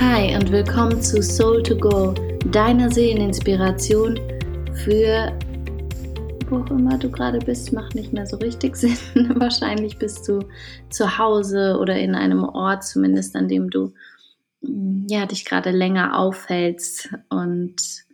[0.00, 2.14] Hi und willkommen zu Soul to Go,
[2.52, 4.16] deiner Seeleninspiration
[4.84, 5.36] für
[6.46, 8.96] wo auch immer du gerade bist, macht nicht mehr so richtig Sinn.
[9.40, 10.38] Wahrscheinlich bist du
[10.88, 13.92] zu Hause oder in einem Ort zumindest, an dem du
[14.60, 18.04] mm, ja, dich gerade länger aufhältst und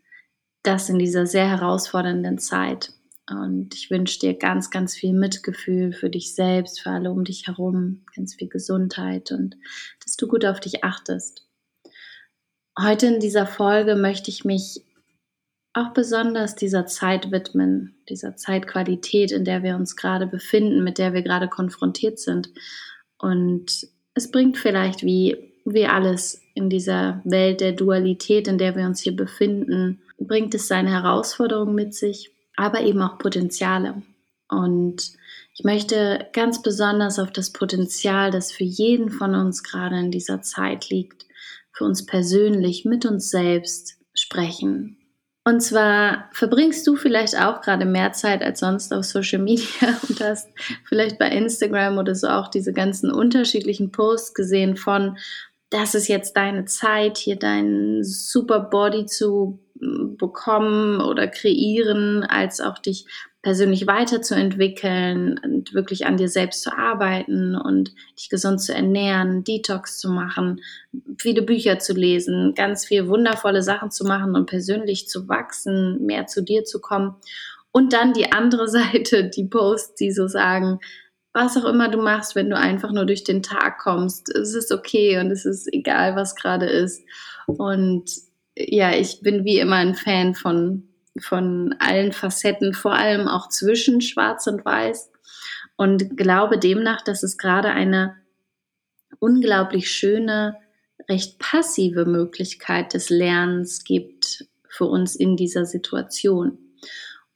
[0.62, 2.94] das in dieser sehr herausfordernden Zeit.
[3.30, 7.46] Und ich wünsche dir ganz, ganz viel Mitgefühl für dich selbst, für alle um dich
[7.46, 9.58] herum, ganz viel Gesundheit und
[10.02, 11.43] dass du gut auf dich achtest.
[12.78, 14.82] Heute in dieser Folge möchte ich mich
[15.74, 21.12] auch besonders dieser Zeit widmen, dieser Zeitqualität, in der wir uns gerade befinden, mit der
[21.12, 22.50] wir gerade konfrontiert sind.
[23.18, 28.86] Und es bringt vielleicht wie, wie alles in dieser Welt der Dualität, in der wir
[28.86, 34.02] uns hier befinden, bringt es seine Herausforderungen mit sich, aber eben auch Potenziale.
[34.48, 35.12] Und
[35.54, 40.42] ich möchte ganz besonders auf das Potenzial, das für jeden von uns gerade in dieser
[40.42, 41.23] Zeit liegt,
[41.74, 44.96] für uns persönlich mit uns selbst sprechen.
[45.46, 49.66] Und zwar verbringst du vielleicht auch gerade mehr Zeit als sonst auf Social Media
[50.08, 50.48] und hast
[50.88, 55.18] vielleicht bei Instagram oder so auch diese ganzen unterschiedlichen Posts gesehen von,
[55.68, 62.78] das ist jetzt deine Zeit, hier deinen super Body zu bekommen oder kreieren, als auch
[62.78, 63.06] dich
[63.44, 69.98] persönlich weiterzuentwickeln und wirklich an dir selbst zu arbeiten und dich gesund zu ernähren, Detox
[69.98, 70.62] zu machen,
[71.18, 76.26] viele Bücher zu lesen, ganz viel wundervolle Sachen zu machen und persönlich zu wachsen, mehr
[76.26, 77.16] zu dir zu kommen.
[77.70, 80.80] Und dann die andere Seite, die Posts, die so sagen,
[81.34, 84.72] was auch immer du machst, wenn du einfach nur durch den Tag kommst, es ist
[84.72, 87.02] okay und es ist egal, was gerade ist.
[87.46, 88.04] Und
[88.56, 90.88] ja, ich bin wie immer ein Fan von
[91.20, 95.10] von allen Facetten, vor allem auch zwischen Schwarz und Weiß.
[95.76, 98.16] Und glaube demnach, dass es gerade eine
[99.18, 100.56] unglaublich schöne,
[101.08, 106.58] recht passive Möglichkeit des Lernens gibt für uns in dieser Situation.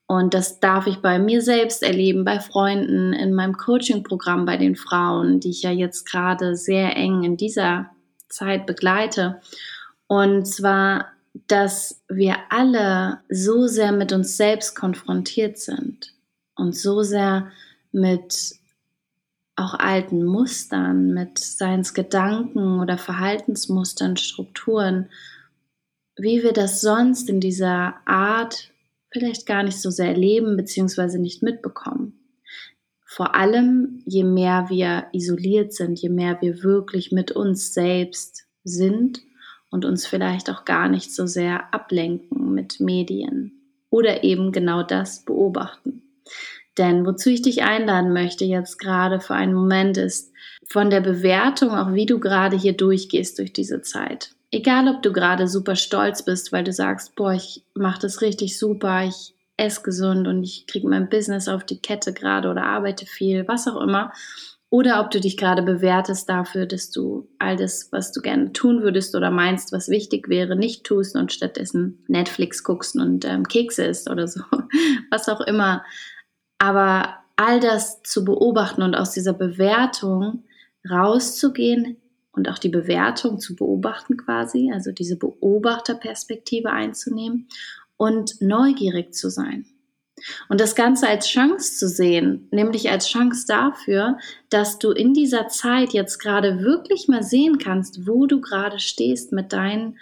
[0.06, 4.74] Und das darf ich bei mir selbst erleben, bei Freunden, in meinem Coaching-Programm bei den
[4.74, 7.90] Frauen, die ich ja jetzt gerade sehr eng in dieser
[8.28, 9.40] Zeit begleite.
[10.06, 11.12] Und zwar
[11.46, 16.14] dass wir alle so sehr mit uns selbst konfrontiert sind
[16.54, 17.50] und so sehr
[17.92, 18.54] mit
[19.56, 25.08] auch alten Mustern, mit Seinsgedanken oder Verhaltensmustern, Strukturen,
[26.16, 28.70] wie wir das sonst in dieser Art
[29.10, 31.18] vielleicht gar nicht so sehr erleben bzw.
[31.18, 32.20] nicht mitbekommen.
[33.04, 39.22] Vor allem, je mehr wir isoliert sind, je mehr wir wirklich mit uns selbst sind
[39.70, 43.52] und uns vielleicht auch gar nicht so sehr ablenken mit Medien
[43.90, 46.02] oder eben genau das beobachten.
[46.76, 50.32] Denn wozu ich dich einladen möchte jetzt gerade für einen Moment ist
[50.68, 54.30] von der Bewertung, auch wie du gerade hier durchgehst durch diese Zeit.
[54.50, 58.58] Egal, ob du gerade super stolz bist, weil du sagst, boah, ich mache das richtig
[58.58, 63.06] super, ich esse gesund und ich kriege mein Business auf die Kette gerade oder arbeite
[63.06, 64.12] viel, was auch immer
[64.70, 68.82] oder ob du dich gerade bewertest dafür, dass du all das, was du gerne tun
[68.82, 73.84] würdest oder meinst, was wichtig wäre, nicht tust und stattdessen Netflix guckst und ähm, Kekse
[73.84, 74.42] isst oder so,
[75.10, 75.84] was auch immer.
[76.58, 80.44] Aber all das zu beobachten und aus dieser Bewertung
[80.88, 81.96] rauszugehen
[82.32, 87.48] und auch die Bewertung zu beobachten quasi, also diese Beobachterperspektive einzunehmen
[87.96, 89.66] und neugierig zu sein.
[90.48, 94.18] Und das Ganze als Chance zu sehen, nämlich als Chance dafür,
[94.50, 99.32] dass du in dieser Zeit jetzt gerade wirklich mal sehen kannst, wo du gerade stehst
[99.32, 99.98] mit deinen,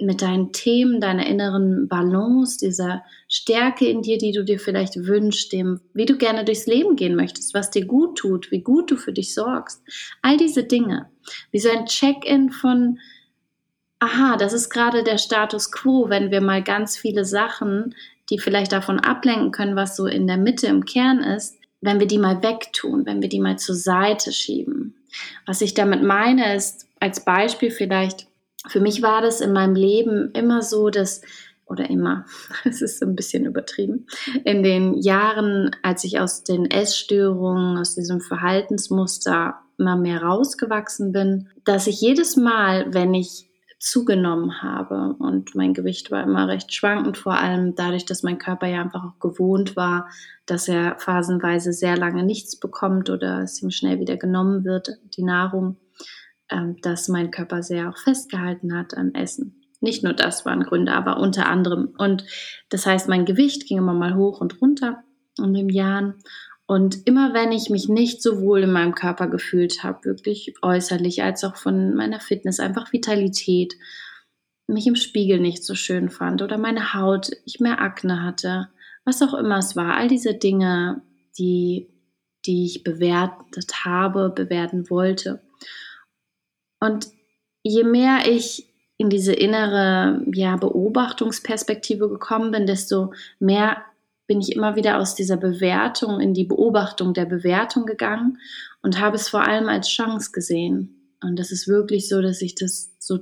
[0.00, 5.52] mit deinen Themen, deiner inneren Balance, dieser Stärke in dir, die du dir vielleicht wünschst,
[5.52, 8.96] dem, wie du gerne durchs Leben gehen möchtest, was dir gut tut, wie gut du
[8.96, 9.82] für dich sorgst.
[10.22, 11.10] All diese Dinge.
[11.50, 12.98] Wie so ein Check-in von,
[13.98, 17.94] aha, das ist gerade der Status quo, wenn wir mal ganz viele Sachen
[18.30, 22.06] die vielleicht davon ablenken können, was so in der Mitte im Kern ist, wenn wir
[22.06, 24.94] die mal wegtun, wenn wir die mal zur Seite schieben.
[25.46, 28.26] Was ich damit meine, ist als Beispiel vielleicht,
[28.66, 31.20] für mich war das in meinem Leben immer so, dass,
[31.66, 32.24] oder immer,
[32.64, 34.06] es ist ein bisschen übertrieben,
[34.44, 41.48] in den Jahren, als ich aus den Essstörungen, aus diesem Verhaltensmuster immer mehr rausgewachsen bin,
[41.64, 43.50] dass ich jedes Mal, wenn ich
[43.84, 45.14] zugenommen habe.
[45.18, 49.04] Und mein Gewicht war immer recht schwankend, vor allem dadurch, dass mein Körper ja einfach
[49.04, 50.08] auch gewohnt war,
[50.46, 55.22] dass er phasenweise sehr lange nichts bekommt oder es ihm schnell wieder genommen wird, die
[55.22, 55.76] Nahrung,
[56.48, 59.60] ähm, dass mein Körper sehr auch festgehalten hat an Essen.
[59.80, 61.92] Nicht nur das waren Gründe, aber unter anderem.
[61.98, 62.24] Und
[62.70, 65.04] das heißt, mein Gewicht ging immer mal hoch und runter
[65.36, 66.14] in den Jahren.
[66.66, 71.22] Und immer wenn ich mich nicht so wohl in meinem Körper gefühlt habe, wirklich äußerlich
[71.22, 73.74] als auch von meiner Fitness, einfach Vitalität,
[74.66, 78.68] mich im Spiegel nicht so schön fand oder meine Haut, ich mehr Akne hatte,
[79.04, 81.02] was auch immer es war, all diese Dinge,
[81.38, 81.90] die,
[82.46, 85.42] die ich bewertet habe, bewerten wollte.
[86.80, 87.08] Und
[87.62, 93.84] je mehr ich in diese innere ja, Beobachtungsperspektive gekommen bin, desto mehr
[94.26, 98.38] bin ich immer wieder aus dieser Bewertung in die Beobachtung der Bewertung gegangen
[98.82, 101.16] und habe es vor allem als Chance gesehen.
[101.22, 103.20] Und das ist wirklich so, dass ich das so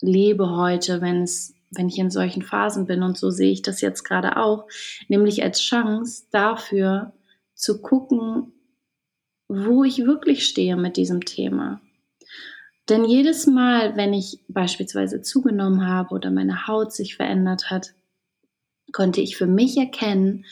[0.00, 3.80] lebe heute, wenn es wenn ich in solchen Phasen bin und so sehe ich das
[3.80, 4.66] jetzt gerade auch,
[5.08, 7.12] nämlich als Chance dafür
[7.54, 8.52] zu gucken,
[9.48, 11.80] wo ich wirklich stehe mit diesem Thema.
[12.88, 17.94] Denn jedes Mal, wenn ich beispielsweise zugenommen habe oder meine Haut sich verändert hat,
[18.92, 20.44] konnte ich für mich erkennen,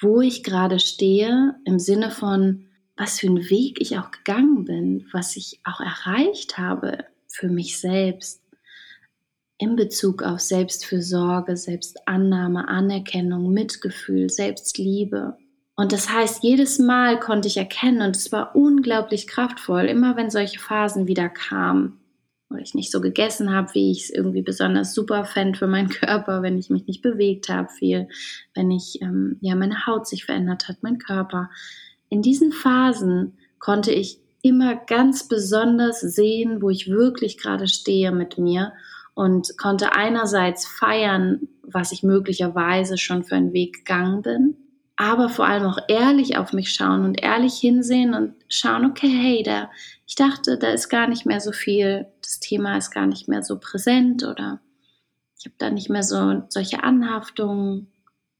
[0.00, 2.66] wo ich gerade stehe, im Sinne von,
[2.96, 7.78] was für einen Weg ich auch gegangen bin, was ich auch erreicht habe für mich
[7.80, 8.40] selbst
[9.58, 15.36] in Bezug auf Selbstfürsorge, Selbstannahme, Anerkennung, Mitgefühl, Selbstliebe.
[15.76, 20.30] Und das heißt, jedes Mal konnte ich erkennen, und es war unglaublich kraftvoll, immer wenn
[20.30, 22.00] solche Phasen wieder kamen,
[22.50, 25.88] oder ich nicht so gegessen habe, wie ich es irgendwie besonders super fände für meinen
[25.90, 28.08] Körper, wenn ich mich nicht bewegt habe viel,
[28.54, 31.50] wenn ich, ähm, ja, meine Haut sich verändert hat, mein Körper.
[32.08, 38.36] In diesen Phasen konnte ich immer ganz besonders sehen, wo ich wirklich gerade stehe mit
[38.36, 38.72] mir
[39.14, 44.56] und konnte einerseits feiern, was ich möglicherweise schon für einen Weg gegangen bin,
[44.96, 49.42] aber vor allem auch ehrlich auf mich schauen und ehrlich hinsehen und schauen, okay, hey,
[49.42, 49.70] da,
[50.06, 53.42] ich dachte, da ist gar nicht mehr so viel, das Thema ist gar nicht mehr
[53.42, 54.60] so präsent oder
[55.38, 57.92] ich habe da nicht mehr so solche Anhaftungen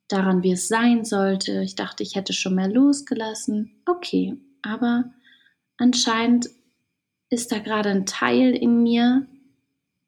[0.08, 1.62] daran, wie es sein sollte.
[1.62, 3.82] Ich dachte, ich hätte schon mehr losgelassen.
[3.86, 5.12] Okay, aber
[5.76, 6.48] anscheinend
[7.28, 9.26] ist da gerade ein Teil in mir,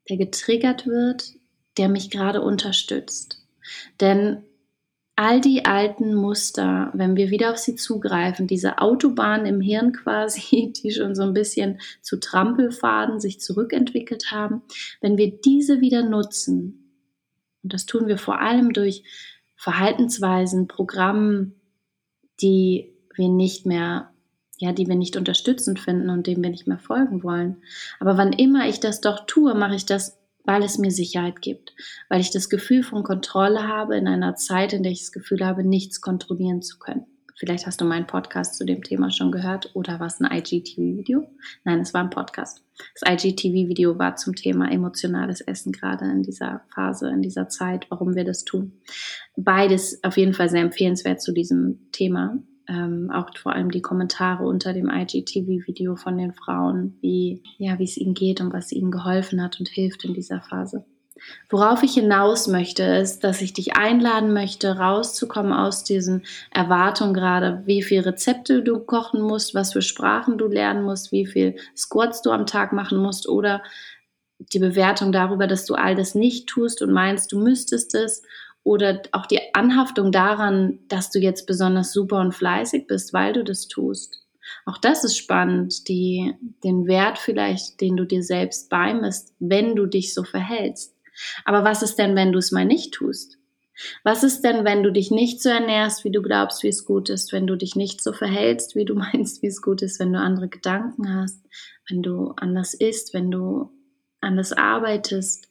[0.09, 1.35] der getriggert wird,
[1.77, 3.47] der mich gerade unterstützt.
[4.01, 4.43] Denn
[5.17, 10.73] all die alten Muster, wenn wir wieder auf sie zugreifen, diese Autobahn im Hirn quasi,
[10.85, 14.63] die schon so ein bisschen zu Trampelfaden sich zurückentwickelt haben,
[15.01, 16.83] wenn wir diese wieder nutzen,
[17.63, 19.03] und das tun wir vor allem durch
[19.57, 21.57] Verhaltensweisen, Programmen,
[22.41, 24.11] die wir nicht mehr,
[24.59, 27.57] ja, die wir nicht unterstützend finden und denen wir nicht mehr folgen wollen.
[27.99, 31.75] Aber wann immer ich das doch tue, mache ich das weil es mir Sicherheit gibt,
[32.09, 35.45] weil ich das Gefühl von Kontrolle habe in einer Zeit, in der ich das Gefühl
[35.45, 37.05] habe, nichts kontrollieren zu können.
[37.39, 41.29] Vielleicht hast du meinen Podcast zu dem Thema schon gehört oder war es ein IGTV-Video?
[41.65, 42.63] Nein, es war ein Podcast.
[42.99, 48.15] Das IGTV-Video war zum Thema emotionales Essen, gerade in dieser Phase, in dieser Zeit, warum
[48.15, 48.81] wir das tun.
[49.37, 54.45] Beides auf jeden Fall sehr empfehlenswert zu diesem Thema ähm, auch vor allem die Kommentare
[54.45, 58.91] unter dem IGTV-Video von den Frauen, wie, ja, wie es ihnen geht und was ihnen
[58.91, 60.85] geholfen hat und hilft in dieser Phase.
[61.49, 67.63] Worauf ich hinaus möchte, ist, dass ich dich einladen möchte, rauszukommen aus diesen Erwartungen gerade,
[67.65, 72.21] wie viel Rezepte du kochen musst, was für Sprachen du lernen musst, wie viel Squats
[72.21, 73.63] du am Tag machen musst oder
[74.39, 78.23] die Bewertung darüber, dass du all das nicht tust und meinst, du müsstest es
[78.63, 83.43] oder auch die Anhaftung daran, dass du jetzt besonders super und fleißig bist, weil du
[83.43, 84.23] das tust.
[84.65, 89.87] Auch das ist spannend, die, den Wert vielleicht, den du dir selbst beimisst, wenn du
[89.87, 90.95] dich so verhältst.
[91.45, 93.39] Aber was ist denn, wenn du es mal nicht tust?
[94.05, 97.11] Was ist denn, wenn du dich nicht so ernährst, wie du glaubst, wie es gut
[97.11, 100.13] ist, wenn du dich nicht so verhältst, wie du meinst, wie es gut ist, wenn
[100.13, 101.41] du andere Gedanken hast,
[101.89, 103.71] wenn du anders isst, wenn du
[104.21, 105.49] anders arbeitest,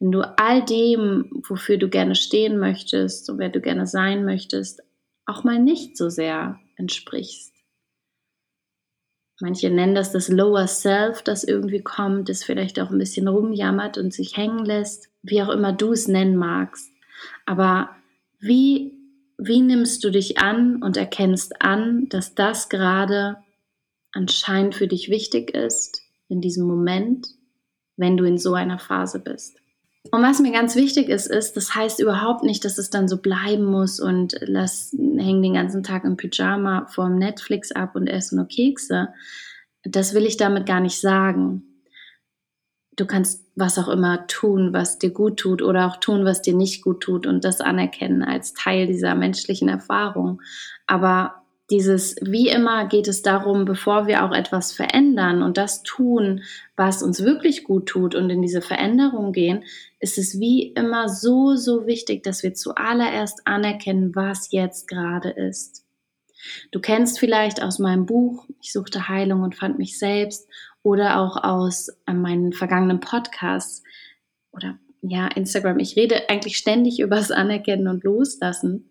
[0.00, 4.82] wenn du all dem, wofür du gerne stehen möchtest und wer du gerne sein möchtest,
[5.26, 7.52] auch mal nicht so sehr entsprichst.
[9.40, 13.96] Manche nennen das das Lower Self, das irgendwie kommt, das vielleicht auch ein bisschen rumjammert
[13.96, 16.90] und sich hängen lässt, wie auch immer du es nennen magst.
[17.46, 17.90] Aber
[18.40, 18.94] wie,
[19.36, 23.36] wie nimmst du dich an und erkennst an, dass das gerade
[24.12, 27.28] anscheinend für dich wichtig ist in diesem Moment,
[27.96, 29.60] wenn du in so einer Phase bist?
[30.10, 33.18] Und was mir ganz wichtig ist, ist, das heißt überhaupt nicht, dass es dann so
[33.18, 38.36] bleiben muss und lass, häng den ganzen Tag im Pyjama vorm Netflix ab und esse
[38.36, 39.08] nur Kekse.
[39.82, 41.64] Das will ich damit gar nicht sagen.
[42.96, 46.54] Du kannst was auch immer tun, was dir gut tut oder auch tun, was dir
[46.54, 50.40] nicht gut tut und das anerkennen als Teil dieser menschlichen Erfahrung.
[50.86, 56.42] Aber dieses, wie immer geht es darum, bevor wir auch etwas verändern und das tun,
[56.76, 59.64] was uns wirklich gut tut und in diese Veränderung gehen,
[60.00, 65.84] ist es wie immer so, so wichtig, dass wir zuallererst anerkennen, was jetzt gerade ist.
[66.70, 70.48] Du kennst vielleicht aus meinem Buch Ich suchte Heilung und fand mich selbst
[70.82, 73.82] oder auch aus äh, meinen vergangenen Podcasts
[74.52, 75.78] oder ja, Instagram.
[75.80, 78.88] Ich rede eigentlich ständig über das Anerkennen und Loslassen.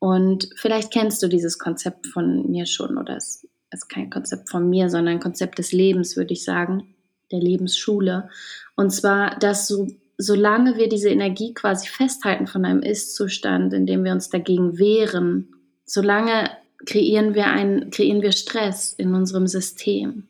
[0.00, 4.68] Und vielleicht kennst du dieses Konzept von mir schon oder es ist kein Konzept von
[4.68, 6.94] mir, sondern ein Konzept des Lebens, würde ich sagen,
[7.30, 8.28] der Lebensschule.
[8.76, 9.86] Und zwar, dass so,
[10.18, 15.54] solange wir diese Energie quasi festhalten von einem Ist-Zustand, in dem wir uns dagegen wehren,
[15.84, 16.50] solange
[16.86, 20.28] kreieren wir, ein, kreieren wir Stress in unserem System.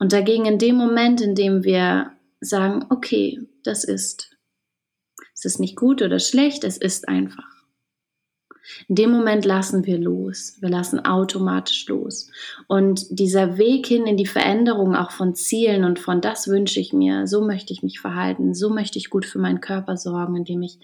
[0.00, 4.36] Und dagegen in dem Moment, in dem wir sagen, okay, das ist,
[5.34, 7.47] es ist nicht gut oder schlecht, es ist einfach.
[8.88, 10.56] In dem Moment lassen wir los.
[10.60, 12.30] Wir lassen automatisch los.
[12.66, 16.92] Und dieser Weg hin in die Veränderung auch von Zielen und von das wünsche ich
[16.92, 20.62] mir, so möchte ich mich verhalten, so möchte ich gut für meinen Körper sorgen, indem
[20.62, 20.78] ich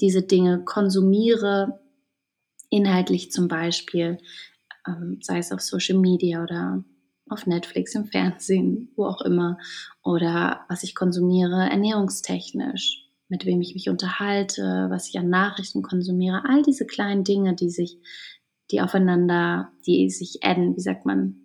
[0.00, 1.80] diese Dinge konsumiere,
[2.70, 4.18] inhaltlich zum Beispiel,
[4.86, 6.84] ähm, sei es auf Social Media oder
[7.28, 9.58] auf Netflix, im Fernsehen, wo auch immer,
[10.02, 16.42] oder was ich konsumiere ernährungstechnisch, mit wem ich mich unterhalte, was ich an Nachrichten konsumiere,
[16.46, 17.98] all diese kleinen Dinge, die sich,
[18.70, 21.36] die aufeinander, die sich adden, wie sagt man,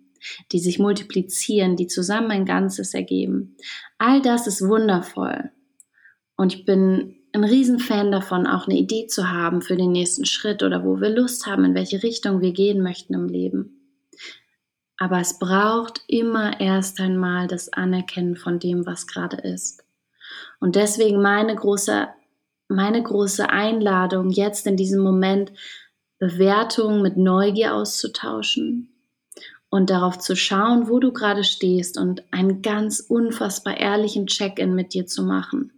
[0.52, 3.56] die sich multiplizieren, die zusammen ein Ganzes ergeben.
[3.98, 5.50] All das ist wundervoll.
[6.36, 10.62] Und ich bin ein Riesenfan davon, auch eine Idee zu haben für den nächsten Schritt
[10.62, 13.80] oder wo wir Lust haben, in welche Richtung wir gehen möchten im Leben.
[14.96, 19.83] Aber es braucht immer erst einmal das Anerkennen von dem, was gerade ist.
[20.60, 22.08] Und deswegen meine große,
[22.68, 25.52] meine große Einladung, jetzt in diesem Moment
[26.18, 28.88] Bewertungen mit Neugier auszutauschen
[29.68, 34.94] und darauf zu schauen, wo du gerade stehst und einen ganz unfassbar ehrlichen Check-in mit
[34.94, 35.72] dir zu machen.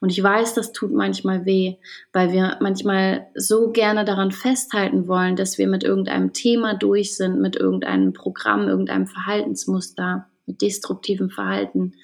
[0.00, 1.76] Und ich weiß, das tut manchmal weh,
[2.12, 7.40] weil wir manchmal so gerne daran festhalten wollen, dass wir mit irgendeinem Thema durch sind,
[7.40, 11.94] mit irgendeinem Programm, irgendeinem Verhaltensmuster, mit destruktivem Verhalten.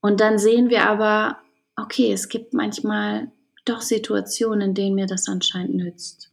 [0.00, 1.38] Und dann sehen wir aber,
[1.76, 3.30] okay, es gibt manchmal
[3.64, 6.32] doch Situationen, in denen mir das anscheinend nützt.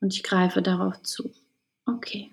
[0.00, 1.30] Und ich greife darauf zu.
[1.86, 2.30] Okay.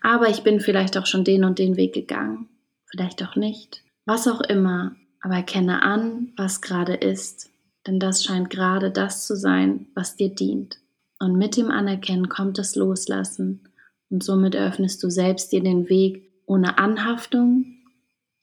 [0.00, 2.48] Aber ich bin vielleicht auch schon den und den Weg gegangen.
[2.86, 3.82] Vielleicht auch nicht.
[4.06, 4.96] Was auch immer.
[5.20, 7.50] Aber erkenne an, was gerade ist,
[7.86, 10.78] denn das scheint gerade das zu sein, was dir dient.
[11.18, 13.68] Und mit dem Anerkennen kommt das Loslassen
[14.08, 17.75] und somit öffnest du selbst dir den Weg, ohne Anhaftung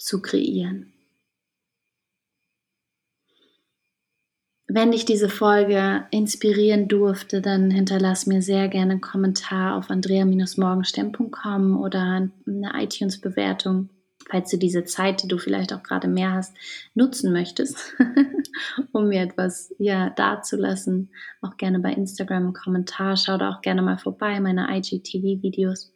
[0.04, 0.94] zu kreieren.
[4.68, 11.78] Wenn dich diese Folge inspirieren durfte, dann hinterlass mir sehr gerne einen Kommentar auf andrea-morgenstern.com
[11.80, 13.90] oder eine iTunes-Bewertung
[14.30, 16.56] falls du diese Zeit, die du vielleicht auch gerade mehr hast,
[16.94, 17.96] nutzen möchtest,
[18.92, 23.18] um mir etwas ja, dazulassen, auch gerne bei Instagram einen Kommentar.
[23.18, 25.93] Schau da auch gerne mal vorbei, meine IGTV-Videos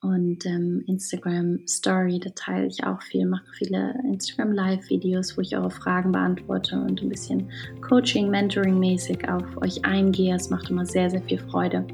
[0.00, 5.56] und ähm, Instagram Story, da teile ich auch viel, mache viele Instagram Live-Videos, wo ich
[5.56, 7.50] eure Fragen beantworte und ein bisschen
[7.80, 10.36] Coaching, Mentoring-mäßig auf euch eingehe.
[10.36, 11.84] Es macht immer sehr, sehr viel Freude.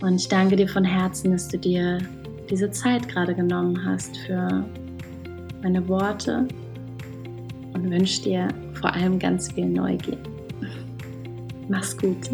[0.00, 1.98] Und ich danke dir von Herzen, dass du dir
[2.48, 4.64] diese Zeit gerade genommen hast für
[5.62, 6.46] meine Worte
[7.72, 10.18] und wünsche dir vor allem ganz viel Neugier.
[11.68, 12.30] Mach's gut.